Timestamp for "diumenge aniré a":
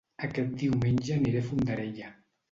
0.61-1.47